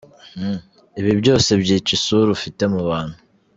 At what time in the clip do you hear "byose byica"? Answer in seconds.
1.21-1.89